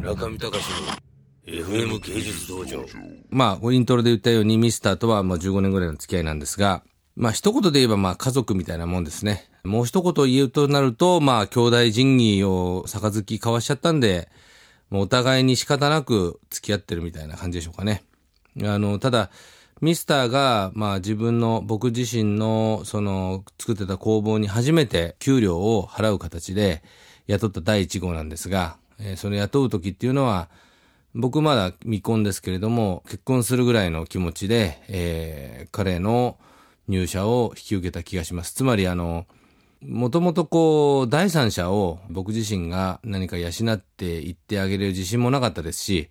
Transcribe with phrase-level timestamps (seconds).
[0.00, 0.64] 中見隆
[1.46, 2.84] の FM 芸術道場。
[3.28, 6.82] まあ、イントロで言ったように、ミスターとはまあ15年ぐらいの付き合いなんですが、
[7.16, 9.50] まあ、一言で言えばまあ、家族みたいなもんですね。
[9.62, 14.30] もう一言言うとなると、まあ、兄弟仁義を杯交わしちゃったんで、
[14.88, 18.02] もうお互いに仕方なく付き合ってるみたいな感じでしょうかね。
[18.62, 19.30] あの、ただ、
[19.82, 26.82] ミスターが、まあ自分の、僕自身の、その、作ってた工房に初めて給料を払う形で
[27.26, 30.48] 雇った第一号なんですが、えー、その雇う時っていうのは、
[31.14, 36.38] 僕まだ未婚ですけれども、結婚するぐらいの気持ちで、えー、彼の
[36.86, 38.52] 入社を引き受けた気がします。
[38.52, 39.26] つまり、あの、
[39.82, 46.10] もともとこう、第三者を僕自身が何か養っていってあげれる自信もなかったですし、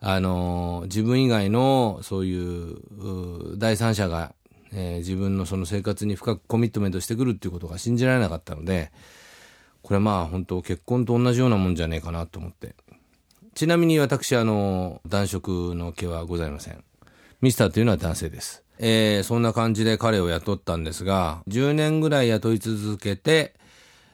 [0.00, 4.34] あの、自分以外のそういう第三者が、
[4.72, 8.90] えー、自分のその生活に深くコミットメントしてくるっていうことが信じられなかったので、
[9.82, 12.74] これまあ本当結婚と同じようなもんじゃねえかなと思って。
[13.54, 16.84] ちなみに私、あの、男色の毛はございません。
[17.40, 18.62] ミスターというのは男性です。
[18.78, 23.54] えー、そんな感じで彼を雇ったんですが、10年ぐらい雇い続けて、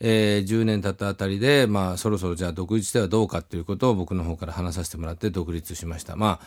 [0.00, 6.16] えー、10年経ったあたりで、まあ、そろそろじゃあ独立してはどうかということを僕の方から話させてもらって独立しました。
[6.16, 6.40] ま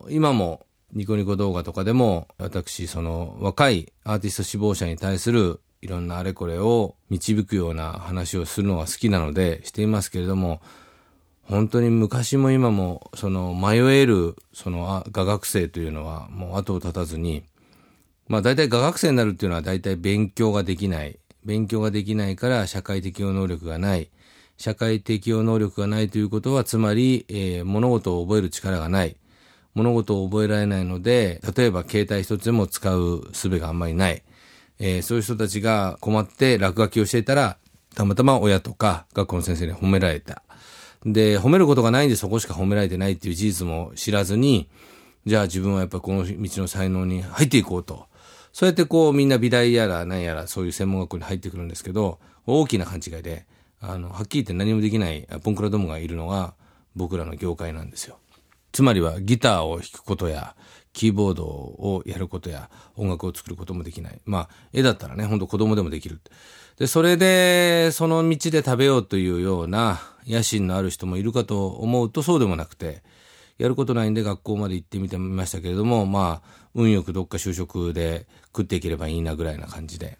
[0.00, 10.62] あ、今もニコニコ動画とかでも、私、その若いアーティスト志望者に対するいろんなあれこれを導くような話をするのが好きなのでしていますけれども、
[11.42, 17.44] 本当に昔も今も、その迷える、その画学生というのはもう後を絶たずに、
[18.28, 21.18] まあ大体画学生になるっていうのは大体勉強ができない。
[21.44, 24.08] 勉強ができないから社会適応能力がない。
[24.56, 29.16] 社会適応能力がないということは、つまり、えー、物事を覚える力がない。
[29.74, 34.22] 物事を覚えられないので、例えば携帯一つでも使う術があんまりない。
[34.78, 37.58] えー、そういう人たちが困って落書きをしていたら、
[37.94, 40.42] たまたま親とか学校の先生に褒められた。
[41.06, 44.68] で、褒めることがないんでそこしか褒められてないっていう事実も知らずに、
[45.26, 48.06] じゃあ自分はやっぱこの道の才能に入っていこうと。
[48.52, 53.46] そうやってこうみんな美大やら何やらそういう専門学校に入ってくるんですけど、大きな勘違いで、
[53.80, 56.54] あの、はっきり言って何もできないポンクラどもがいるのが
[56.94, 58.18] 僕らの業界なんですよ。
[58.72, 60.56] つまりはギターを弾くことや、
[60.94, 64.20] キーボードをやることや、音楽を作ることもできない。
[64.24, 66.20] まあ、絵だったらね、ほんと子供でもできる。
[66.78, 73.02] で、それで、その道で食べようというような野心のある人もいるかと思うとそうでもなくて、
[73.58, 80.18] やることないんで学校まで行ってみてみましたけれども、まあ、運よくどっか就職で食っていければいいなぐらいな感じで。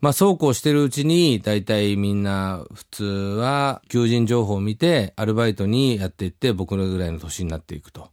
[0.00, 8.10] まあ、そうこうしてるうちに、大体みんな普通は求人情報を見て、アルバイトにやっていって、僕のぐらいの年になっていくと。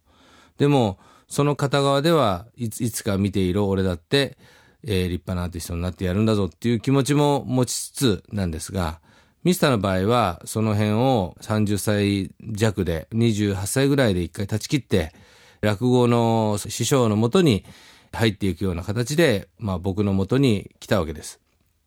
[0.57, 0.97] でも、
[1.28, 4.38] その片側ではいついつか見ている俺だって、
[4.84, 9.00] えー、立派なアーティストになってやるんだぞっていう気持ちも持ちつつなんですが、
[9.46, 15.13] ミスターの場合は、その辺を30歳弱で、28歳ぐらいで一回断ち切って、
[15.62, 17.63] 落語の師匠のもとに
[18.12, 21.40] 入っていくような形で、まあ僕のもとに来たわけです。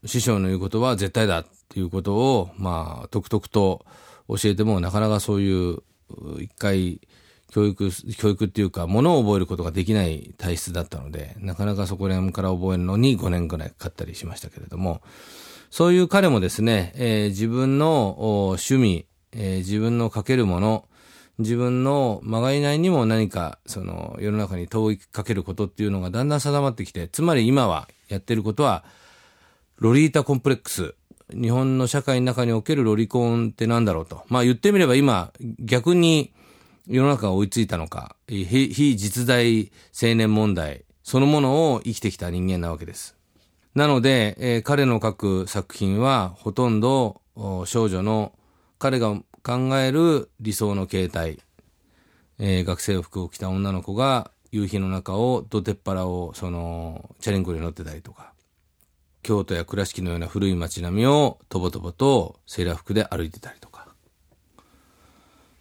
[0.07, 3.85] 師匠の言うことは絶対だっていうことを、まあ、とくとくと
[4.29, 5.79] 教えても、なかなかそういう、
[6.41, 7.01] 一回、
[7.51, 15.01] 教育、教育っていうか、ものを覚えることができない体質だったので、なかなかそこら辺から覚えるのに5年くらいかかったりしましたけれども、
[15.71, 18.17] そういう彼もですね、えー、自分の
[18.51, 20.85] 趣味、えー、自分のかけるもの、
[21.39, 28.85] 自分のまがいないにも何か、その、世の中に問いかけることっていうのがだんだん定まってきて、つまり今はやってることは、
[29.79, 30.95] ロリータコンプレックス。
[31.31, 34.25] 日本の社会の中におけるロリコンってなんだろうと。
[34.29, 36.33] まあ言ってみれば今、逆に
[36.91, 43.15] 世の中が追いついたのか、非実在青年問題そのものを生きてきた人間なわけです。
[43.75, 47.21] なので、えー、彼の書く作品はほとんど
[47.67, 48.33] 少女の
[48.79, 51.39] 彼が考える理想の形態、
[52.39, 58.33] えー、学生服を着た女の子が夕日の中を土手っ腹をそのチャリンコで乗ってたりとか、
[59.23, 63.78] 京都や倉敷のような古い街並みをとぼとぼとセーラー服で歩いてたりとか。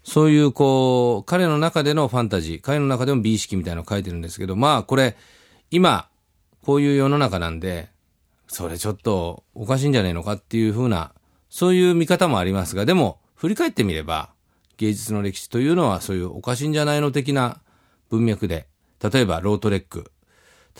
[0.08, 5.18] そういうこう、彼の中でのファンタジー、彼の中でも美意識みたいなのを書いてるんですけど、まあこれ、
[5.70, 6.08] 今、
[6.64, 7.90] こういう世の中なんで、
[8.48, 11.12] それちょっとおかしいんじゃねえのかっていうふうな、
[11.50, 14.30] そういう見方もありますが、でも、振り返ってみれば、
[14.78, 17.60] 芸術の歴史というのはそういうおかしいんじゃないの的な
[18.10, 18.68] 文脈で、
[19.04, 20.10] 例えばロートレック、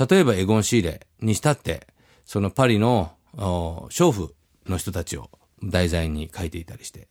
[0.10, 1.86] 例えばエゴン・シーレにしたって、
[2.24, 4.36] そのパリの娼婦
[4.68, 5.30] の人たちを
[5.62, 7.10] 題材に描いていたりして、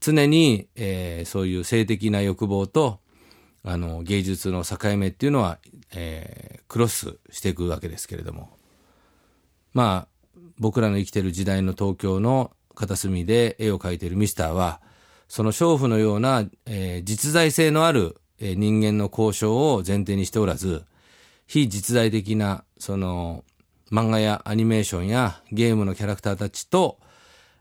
[0.00, 3.00] 常に、えー、そういう性的な欲望と、
[3.64, 5.58] あの、芸術の境目っていうのは、
[5.94, 8.56] えー、クロスしていくわけですけれども、
[9.74, 14.80] まあ、僕らの生きてる時代の東京の片隅で絵を描いているミスターは、
[15.28, 20.84] その娼婦のような、えー実在性のある、えー人間の交渉を前提にしておらず、
[21.46, 23.44] 非実在的な、その、
[23.90, 26.98] 漫画やアニメーションやゲームのキャラクターたちと、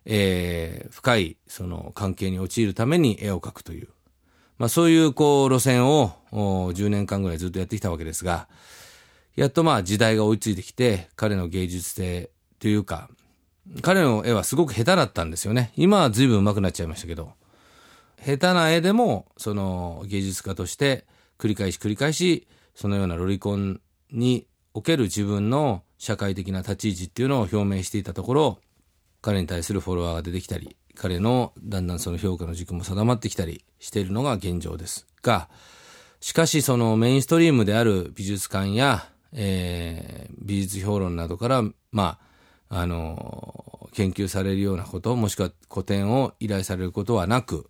[0.09, 3.89] えー深い、その、関係に陥るために絵を描くという。
[4.57, 8.47] まあそういう、こう、路線を、10年間ぐらいずっとやってきたわけですが、
[9.35, 13.09] やっとまあ時代が追いついてきて、彼の芸術性というか、
[13.81, 15.73] 彼の絵はすごく下手だったんですよね。
[15.75, 17.33] 今は随分上手くなっちゃいましたけど、
[18.25, 21.05] 下手な絵でも、その芸術家として
[21.37, 23.81] 繰り返し繰り返し、そのようなロリコン
[24.11, 28.59] における自分の社会的な立ち位置っていうのを表明していたところ、
[29.27, 35.49] 彼に対するフォロワーが出てきたり、彼のだんだんその評価の軸も定まってきたりしているのが現状ですが、
[36.21, 42.19] しかしそのメインストリームである美術館や、えー美術評論などから、ま
[42.69, 47.69] あ、あの、研究されるようなこと、もしくは個展を依頼されることはなく、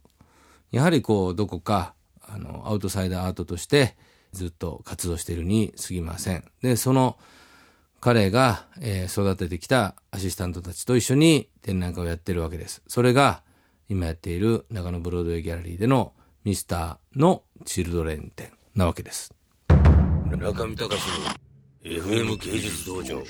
[0.70, 3.98] やはりこう、どこか、あの、アウトサイダーアートとして
[4.32, 6.44] ずっと活動しているに過ぎません。
[6.62, 7.18] で、その、
[8.00, 12.82] 彼が、えー育ててきたアシスタントたちと一緒に展覧会をやってるわけです。
[12.88, 13.42] それが、
[13.90, 16.14] 今やっている長野ブロードウェイギャラリーでの
[16.44, 19.34] ミスターのチルドレン展なわけです。
[20.30, 21.48] 中見隆の
[21.84, 23.24] FM 芸術道場